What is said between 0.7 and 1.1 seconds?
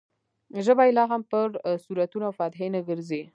یې لا